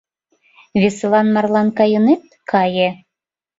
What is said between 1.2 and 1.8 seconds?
марлан